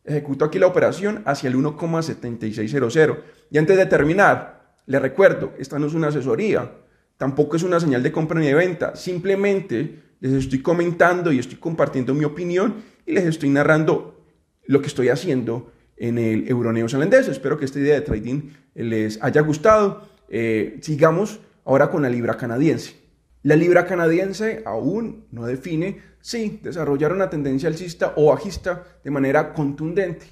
ejecuto 0.07 0.45
aquí 0.45 0.57
la 0.57 0.67
operación 0.67 1.21
hacia 1.25 1.49
el 1.49 1.55
1,7600. 1.55 3.19
Y 3.51 3.57
antes 3.57 3.77
de 3.77 3.85
terminar, 3.85 4.75
le 4.85 4.99
recuerdo, 4.99 5.53
esta 5.59 5.77
no 5.77 5.87
es 5.87 5.93
una 5.93 6.07
asesoría, 6.07 6.71
tampoco 7.17 7.57
es 7.57 7.63
una 7.63 7.79
señal 7.79 8.01
de 8.01 8.11
compra 8.11 8.39
ni 8.39 8.47
de 8.47 8.53
venta, 8.53 8.95
simplemente 8.95 9.99
les 10.19 10.31
estoy 10.33 10.61
comentando 10.61 11.31
y 11.31 11.39
estoy 11.39 11.57
compartiendo 11.57 12.13
mi 12.13 12.23
opinión 12.23 12.75
y 13.05 13.11
les 13.11 13.25
estoy 13.25 13.49
narrando 13.49 14.25
lo 14.65 14.81
que 14.81 14.87
estoy 14.87 15.09
haciendo 15.09 15.71
en 15.97 16.17
el 16.17 16.47
euro 16.47 16.71
neozelandés. 16.71 17.27
Espero 17.27 17.57
que 17.57 17.65
esta 17.65 17.79
idea 17.79 17.95
de 17.95 18.01
trading 18.01 18.51
les 18.73 19.21
haya 19.21 19.41
gustado. 19.41 20.07
Eh, 20.29 20.79
sigamos 20.81 21.39
ahora 21.65 21.91
con 21.91 22.01
la 22.01 22.09
libra 22.09 22.37
canadiense. 22.37 22.95
La 23.43 23.55
libra 23.55 23.85
canadiense 23.85 24.63
aún 24.65 25.25
no 25.31 25.45
define 25.45 26.01
si 26.27 26.59
desarrollar 26.61 27.13
una 27.13 27.29
tendencia 27.29 27.69
alcista 27.69 28.11
o 28.17 28.25
bajista 28.25 28.83
de 29.01 29.11
manera 29.11 29.53
contundente. 29.53 30.25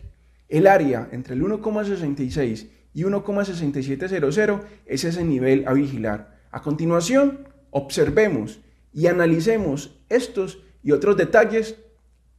El 0.49 0.67
área 0.67 1.07
entre 1.13 1.35
el 1.35 1.41
1,66 1.41 2.67
y 2.93 3.03
1,6700 3.03 4.61
es 4.85 5.03
ese 5.05 5.23
nivel 5.23 5.63
a 5.65 5.71
vigilar. 5.71 6.41
A 6.51 6.61
continuación, 6.61 7.47
observemos 7.69 8.59
y 8.91 9.07
analicemos 9.07 10.01
estos 10.09 10.61
y 10.83 10.91
otros 10.91 11.15
detalles 11.15 11.77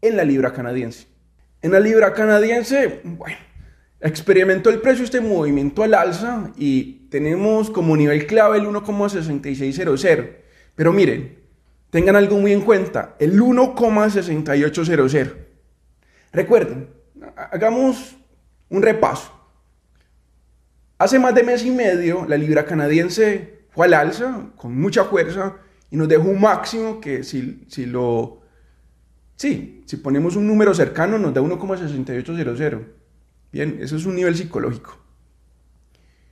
en 0.03 0.19
la 0.19 0.25
libra 0.25 0.53
canadiense. 0.53 1.07
En 1.63 1.73
la 1.73 1.81
libra 1.81 2.13
canadiense, 2.13 3.01
bueno, 3.05 3.39
experimentó 4.03 4.69
el 4.69 4.83
precio 4.83 5.03
este 5.03 5.23
movimiento 5.23 5.83
al 5.83 5.95
alza 5.95 6.53
y 6.59 7.09
tenemos 7.09 7.71
como 7.71 7.97
nivel 7.97 8.27
clave 8.27 8.59
el 8.59 8.67
1,6600. 8.67 10.31
Pero 10.75 10.93
miren, 10.93 11.46
tengan 11.97 12.15
algo 12.15 12.37
muy 12.37 12.53
en 12.53 12.61
cuenta, 12.61 13.17
el 13.19 13.41
1,6800. 13.41 15.33
Recuerden, 16.31 16.91
hagamos 17.51 18.19
un 18.69 18.83
repaso. 18.83 19.33
Hace 20.99 21.19
más 21.19 21.35
de 21.35 21.43
mes 21.43 21.65
y 21.65 21.71
medio 21.71 22.27
la 22.29 22.37
libra 22.37 22.67
canadiense 22.67 23.65
fue 23.71 23.87
al 23.87 23.95
alza 23.95 24.51
con 24.57 24.79
mucha 24.79 25.05
fuerza 25.05 25.57
y 25.91 25.97
nos 25.97 26.07
dejó 26.07 26.25
un 26.29 26.39
máximo 26.39 27.01
que 27.01 27.25
si, 27.25 27.65
si 27.69 27.87
lo... 27.87 28.43
Sí, 29.37 29.83
si 29.87 29.97
ponemos 29.97 30.37
un 30.37 30.47
número 30.47 30.75
cercano 30.75 31.19
nos 31.19 31.33
da 31.33 31.41
1,6800. 31.41 32.85
Bien, 33.53 33.79
eso 33.81 33.97
es 33.97 34.05
un 34.05 34.17
nivel 34.17 34.37
psicológico. 34.37 34.99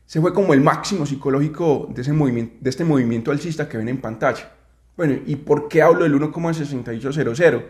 Se 0.05 0.21
fue 0.21 0.35
como 0.35 0.53
el 0.53 0.61
máximo 0.61 1.07
psicológico 1.07 1.89
de, 1.95 2.03
ese 2.03 2.13
movimiento, 2.13 2.55
de 2.61 2.69
este 2.69 2.85
movimiento 2.85 3.31
alcista 3.31 3.67
que 3.67 3.79
ven 3.79 3.89
en 3.89 4.03
pantalla. 4.03 4.51
Bueno, 4.97 5.19
¿y 5.27 5.37
por 5.37 5.69
qué 5.69 5.83
hablo 5.83 6.05
del 6.05 6.15
1,6800? 6.15 7.65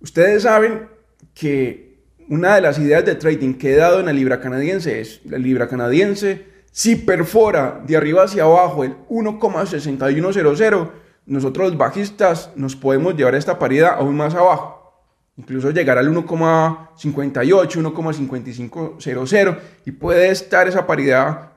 Ustedes 0.00 0.42
saben 0.42 0.88
que 1.34 2.04
una 2.28 2.54
de 2.56 2.60
las 2.60 2.78
ideas 2.78 3.04
de 3.04 3.14
trading 3.14 3.54
que 3.54 3.72
he 3.72 3.76
dado 3.76 4.00
en 4.00 4.06
la 4.06 4.12
libra 4.12 4.40
canadiense 4.40 5.00
es, 5.00 5.20
la 5.24 5.38
libra 5.38 5.68
canadiense, 5.68 6.46
si 6.70 6.96
perfora 6.96 7.82
de 7.86 7.96
arriba 7.96 8.24
hacia 8.24 8.42
abajo 8.44 8.84
el 8.84 8.94
1,6100, 9.08 10.90
nosotros 11.26 11.68
los 11.68 11.78
bajistas 11.78 12.50
nos 12.54 12.76
podemos 12.76 13.16
llevar 13.16 13.34
esta 13.34 13.58
paridad 13.58 13.94
aún 13.98 14.16
más 14.16 14.34
abajo, 14.34 15.02
incluso 15.36 15.70
llegar 15.70 15.96
al 15.96 16.14
1,58, 16.14 17.82
1,5500 17.82 19.58
y 19.86 19.92
puede 19.92 20.28
estar 20.30 20.68
esa 20.68 20.86
paridad 20.86 21.52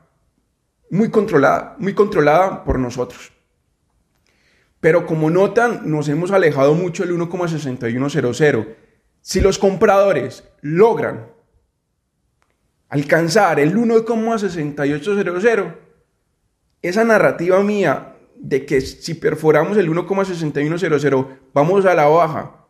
muy 0.90 1.10
controlada, 1.10 1.76
muy 1.78 1.94
controlada 1.94 2.64
por 2.64 2.80
nosotros. 2.80 3.32
Pero 4.82 5.06
como 5.06 5.30
notan, 5.30 5.90
nos 5.90 6.10
hemos 6.10 6.32
alejado 6.32 6.74
mucho 6.74 7.04
del 7.04 7.18
1,6100 7.18 8.76
si 9.22 9.40
los 9.40 9.60
compradores 9.60 10.44
logran 10.62 11.28
alcanzar 12.90 13.60
el 13.60 13.76
1,6800, 13.76 15.76
esa 16.82 17.04
narrativa 17.04 17.62
mía 17.62 18.16
de 18.36 18.66
que 18.66 18.82
si 18.82 19.14
perforamos 19.14 19.78
el 19.78 19.88
1,6100 19.90 21.28
vamos 21.54 21.86
a 21.86 21.94
la 21.94 22.08
baja, 22.08 22.66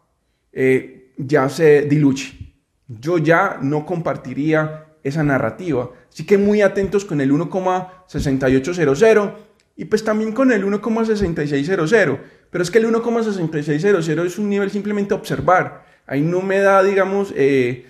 eh, 0.51 1.13
ya 1.17 1.47
se 1.47 1.83
diluye. 1.83 2.57
Yo 2.87 3.17
ya 3.17 3.57
no 3.61 3.85
compartiría 3.85 4.87
esa 5.01 5.23
narrativa. 5.23 5.89
Así 6.09 6.25
que 6.25 6.37
muy 6.37 6.61
atentos 6.61 7.05
con 7.05 7.21
el 7.21 7.31
1,6800 7.31 9.33
y 9.81 9.85
pues 9.85 10.03
también 10.03 10.31
con 10.31 10.51
el 10.51 10.63
1,6600. 10.63 12.19
Pero 12.51 12.63
es 12.63 12.69
que 12.69 12.77
el 12.77 12.85
1,6600 12.85 14.25
es 14.25 14.37
un 14.37 14.49
nivel 14.49 14.69
simplemente 14.69 15.13
observar 15.13 15.89
ahí 16.11 16.21
no 16.21 16.41
me 16.41 16.59
da, 16.59 16.83
digamos, 16.83 17.33
eh, 17.37 17.85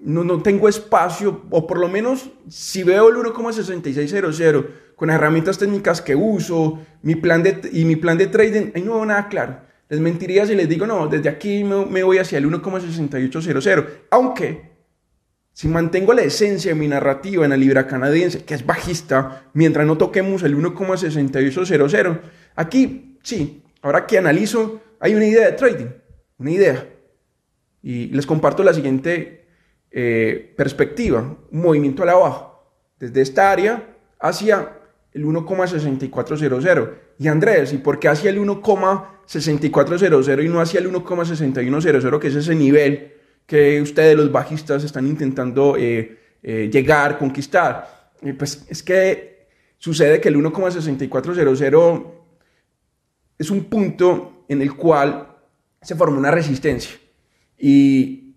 no, 0.00 0.24
no, 0.24 0.42
tengo 0.42 0.68
espacio, 0.68 1.42
o 1.50 1.66
por 1.66 1.78
lo 1.78 1.88
menos 1.88 2.30
si 2.48 2.82
veo 2.82 3.08
el 3.08 3.16
1,6600 3.16 4.66
con 4.96 5.08
las 5.08 5.14
herramientas 5.14 5.56
técnicas 5.56 6.02
que 6.02 6.16
uso 6.16 6.80
mi 7.02 7.14
plan 7.14 7.44
de, 7.44 7.60
y 7.72 7.84
mi 7.84 7.94
plan 7.94 8.18
de 8.18 8.26
trading, 8.26 8.72
ahí 8.74 8.82
no 8.82 8.94
veo 8.94 9.06
nada 9.06 9.28
claro. 9.28 9.60
Les 9.88 10.00
mentiría 10.00 10.44
si 10.44 10.56
les 10.56 10.68
digo, 10.68 10.86
no, 10.86 11.06
desde 11.06 11.28
aquí 11.28 11.62
me, 11.62 11.86
me 11.86 12.02
voy 12.02 12.18
hacia 12.18 12.38
el 12.38 12.50
1,6800. 12.50 13.86
Aunque, 14.10 14.75
si 15.56 15.66
mantengo 15.68 16.12
la 16.12 16.20
esencia 16.20 16.72
de 16.72 16.78
mi 16.78 16.86
narrativa 16.86 17.44
en 17.44 17.50
la 17.50 17.56
libra 17.56 17.86
canadiense, 17.86 18.44
que 18.44 18.52
es 18.52 18.66
bajista, 18.66 19.44
mientras 19.54 19.86
no 19.86 19.96
toquemos 19.96 20.42
el 20.42 20.54
1,6800, 20.54 22.20
aquí 22.56 23.16
sí, 23.22 23.62
ahora 23.80 24.06
que 24.06 24.18
analizo, 24.18 24.82
hay 25.00 25.14
una 25.14 25.24
idea 25.24 25.46
de 25.46 25.52
trading, 25.52 25.86
una 26.36 26.50
idea. 26.50 26.86
Y 27.82 28.08
les 28.08 28.26
comparto 28.26 28.62
la 28.62 28.74
siguiente 28.74 29.46
eh, 29.90 30.52
perspectiva, 30.58 31.38
un 31.50 31.62
movimiento 31.62 32.02
a 32.02 32.06
la 32.06 32.16
baja, 32.16 32.50
desde 33.00 33.22
esta 33.22 33.50
área 33.50 33.96
hacia 34.20 34.72
el 35.12 35.24
1,6400. 35.24 36.90
Y 37.18 37.28
Andrés, 37.28 37.72
¿y 37.72 37.78
por 37.78 37.98
qué 37.98 38.08
hacia 38.08 38.28
el 38.28 38.38
1,6400 38.40 40.44
y 40.44 40.48
no 40.50 40.60
hacia 40.60 40.80
el 40.80 40.92
1,6100, 40.92 42.18
que 42.18 42.28
es 42.28 42.34
ese 42.34 42.54
nivel 42.54 43.15
que 43.46 43.80
ustedes 43.80 44.16
los 44.16 44.30
bajistas 44.32 44.84
están 44.84 45.06
intentando 45.06 45.76
eh, 45.76 46.18
eh, 46.42 46.68
llegar, 46.72 47.18
conquistar? 47.18 47.94
pues 48.38 48.66
es 48.68 48.82
que 48.82 49.46
sucede 49.78 50.20
que 50.20 50.28
el 50.28 50.36
1,6400 50.36 52.06
es 53.38 53.50
un 53.50 53.64
punto 53.64 54.44
en 54.48 54.62
el 54.62 54.74
cual 54.74 55.36
se 55.82 55.94
forma 55.94 56.18
una 56.18 56.30
resistencia. 56.30 56.96
Y 57.58 58.34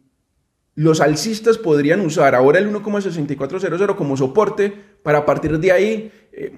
los 0.76 1.02
alcistas 1.02 1.58
podrían 1.58 2.02
usar 2.02 2.36
ahora 2.36 2.60
el 2.60 2.72
1,6400 2.72 3.96
como 3.96 4.16
soporte 4.16 4.74
para 5.04 5.20
a 5.20 5.26
partir 5.26 5.60
de 5.60 5.72
ahí 5.72 6.12
eh, 6.32 6.54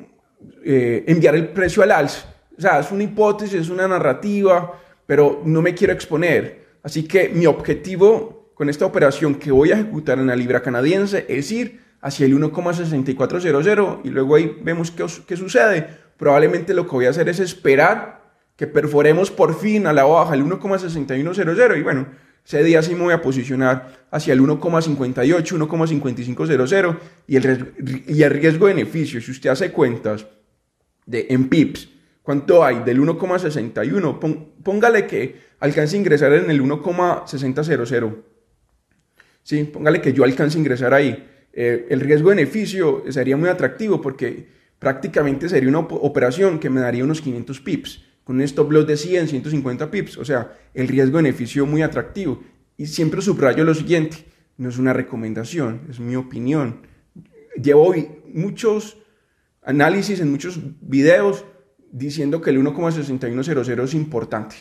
eh, 0.63 1.03
enviar 1.07 1.35
el 1.35 1.49
precio 1.49 1.83
al 1.83 1.91
alza. 1.91 2.35
O 2.57 2.61
sea, 2.61 2.79
es 2.79 2.91
una 2.91 3.03
hipótesis, 3.03 3.61
es 3.61 3.69
una 3.69 3.87
narrativa, 3.87 4.79
pero 5.07 5.41
no 5.45 5.61
me 5.61 5.73
quiero 5.73 5.93
exponer. 5.93 6.61
Así 6.83 7.03
que 7.07 7.29
mi 7.29 7.45
objetivo 7.45 8.40
con 8.61 8.69
esta 8.69 8.85
operación 8.85 9.33
que 9.33 9.51
voy 9.51 9.71
a 9.71 9.73
ejecutar 9.73 10.19
en 10.19 10.27
la 10.27 10.35
libra 10.35 10.61
canadiense 10.61 11.25
es 11.27 11.51
ir 11.51 11.81
hacia 11.99 12.27
el 12.27 12.37
1,6400 12.37 14.01
y 14.03 14.09
luego 14.09 14.35
ahí 14.35 14.55
vemos 14.61 14.91
qué, 14.91 15.03
qué 15.25 15.35
sucede. 15.35 15.87
Probablemente 16.15 16.75
lo 16.75 16.85
que 16.85 16.91
voy 16.91 17.05
a 17.07 17.09
hacer 17.09 17.27
es 17.27 17.39
esperar 17.39 18.21
que 18.55 18.67
perforemos 18.67 19.31
por 19.31 19.59
fin 19.59 19.87
a 19.87 19.93
la 19.93 20.03
baja 20.03 20.35
el 20.35 20.45
1,6100 20.45 21.79
y 21.79 21.81
bueno, 21.81 22.05
ese 22.45 22.63
día 22.63 22.83
sí 22.83 22.93
me 22.93 23.01
voy 23.05 23.13
a 23.15 23.21
posicionar 23.23 24.05
hacia 24.11 24.33
el 24.33 24.41
1,58, 24.41 25.57
1,5500 25.57 26.97
y 27.25 27.37
el, 27.37 28.03
y 28.09 28.21
el 28.21 28.29
riesgo-beneficio, 28.29 29.19
si 29.21 29.31
usted 29.31 29.49
hace 29.49 29.71
cuentas 29.71 30.27
de, 31.07 31.25
en 31.31 31.49
pips, 31.49 31.89
¿cuánto 32.21 32.63
hay? 32.63 32.83
Del 32.83 33.01
1,61, 33.01 34.19
póngale 34.61 35.07
que 35.07 35.49
alcance 35.59 35.95
a 35.95 35.99
ingresar 35.99 36.31
en 36.33 36.51
el 36.51 36.61
1,6000. 36.61 38.30
Sí, 39.43 39.63
póngale 39.63 40.01
que 40.01 40.13
yo 40.13 40.23
alcance 40.23 40.57
a 40.57 40.61
ingresar 40.61 40.93
ahí. 40.93 41.27
Eh, 41.53 41.87
el 41.89 41.99
riesgo-beneficio 41.99 43.03
sería 43.09 43.37
muy 43.37 43.49
atractivo 43.49 44.01
porque 44.01 44.47
prácticamente 44.79 45.49
sería 45.49 45.69
una 45.69 45.79
operación 45.79 46.59
que 46.59 46.69
me 46.69 46.81
daría 46.81 47.03
unos 47.03 47.21
500 47.21 47.59
pips 47.59 48.03
con 48.23 48.37
un 48.37 48.41
stop 48.43 48.71
loss 48.71 48.87
de 48.87 48.97
100, 48.97 49.27
150 49.27 49.91
pips, 49.91 50.17
o 50.17 50.25
sea, 50.25 50.57
el 50.73 50.87
riesgo-beneficio 50.87 51.65
muy 51.65 51.81
atractivo. 51.81 52.41
Y 52.77 52.85
siempre 52.85 53.21
subrayo 53.21 53.63
lo 53.63 53.73
siguiente, 53.73 54.25
no 54.57 54.69
es 54.69 54.77
una 54.77 54.93
recomendación, 54.93 55.81
es 55.89 55.99
mi 55.99 56.15
opinión. 56.15 56.81
Llevo 57.61 57.93
muchos 58.33 58.97
análisis 59.63 60.19
en 60.19 60.31
muchos 60.31 60.59
videos 60.81 61.45
diciendo 61.91 62.41
que 62.41 62.51
el 62.51 62.59
1,6100 62.59 63.83
es 63.83 63.93
importante. 63.93 64.55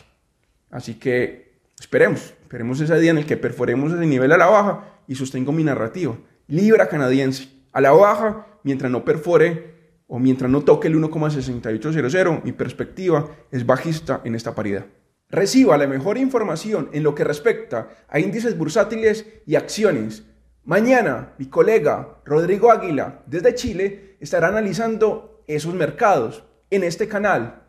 Así 0.69 0.95
que 0.95 1.50
esperemos, 1.79 2.33
esperemos 2.41 2.79
ese 2.79 2.99
día 2.99 3.11
en 3.11 3.19
el 3.19 3.25
que 3.25 3.37
perforemos 3.37 3.93
ese 3.93 4.05
nivel 4.05 4.31
a 4.31 4.37
la 4.37 4.47
baja 4.47 5.01
y 5.07 5.15
sostengo 5.15 5.51
mi 5.51 5.63
narrativa. 5.63 6.17
Libra 6.47 6.89
canadiense 6.89 7.49
a 7.71 7.81
la 7.81 7.91
baja 7.91 8.47
mientras 8.63 8.91
no 8.91 9.05
perfore 9.05 9.71
o 10.07 10.19
mientras 10.19 10.51
no 10.51 10.61
toque 10.61 10.89
el 10.89 10.95
1,6800, 10.95 12.43
mi 12.43 12.51
perspectiva 12.51 13.29
es 13.49 13.65
bajista 13.65 14.21
en 14.25 14.35
esta 14.35 14.53
paridad. 14.53 14.85
Reciba 15.29 15.77
la 15.77 15.87
mejor 15.87 16.17
información 16.17 16.89
en 16.91 17.03
lo 17.03 17.15
que 17.15 17.23
respecta 17.23 17.87
a 18.09 18.19
índices 18.19 18.57
bursátiles 18.57 19.25
y 19.45 19.55
acciones. 19.55 20.25
Mañana 20.65 21.33
mi 21.37 21.45
colega 21.45 22.21
Rodrigo 22.25 22.69
Águila 22.69 23.23
desde 23.25 23.55
Chile 23.55 24.17
estará 24.19 24.49
analizando 24.49 25.45
esos 25.47 25.73
mercados 25.73 26.43
en 26.69 26.83
este 26.83 27.07
canal. 27.07 27.63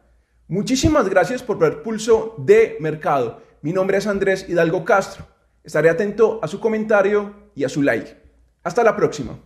Muchísimas 0.48 1.08
gracias 1.08 1.44
por 1.44 1.58
ver 1.58 1.82
Pulso 1.82 2.34
de 2.38 2.76
Mercado. 2.80 3.40
Mi 3.62 3.72
nombre 3.72 3.98
es 3.98 4.08
Andrés 4.08 4.46
Hidalgo 4.48 4.84
Castro. 4.84 5.24
Estaré 5.62 5.88
atento 5.88 6.40
a 6.42 6.48
su 6.48 6.58
comentario 6.58 7.52
y 7.54 7.62
a 7.62 7.68
su 7.68 7.80
like. 7.80 8.20
Hasta 8.64 8.82
la 8.82 8.96
próxima. 8.96 9.38